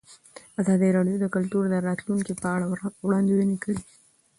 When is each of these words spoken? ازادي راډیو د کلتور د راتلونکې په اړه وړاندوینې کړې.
ازادي 0.61 0.89
راډیو 0.97 1.17
د 1.21 1.25
کلتور 1.35 1.63
د 1.69 1.75
راتلونکې 1.87 2.33
په 2.41 2.47
اړه 2.55 2.65
وړاندوینې 3.07 3.57
کړې. 3.63 3.77